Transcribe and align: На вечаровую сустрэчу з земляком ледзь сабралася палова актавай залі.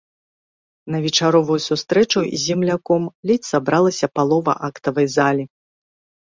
На 0.95 1.01
вечаровую 1.03 1.57
сустрэчу 1.67 2.19
з 2.25 2.41
земляком 2.47 3.03
ледзь 3.29 3.49
сабралася 3.53 4.13
палова 4.19 4.59
актавай 4.73 5.07
залі. 5.21 5.43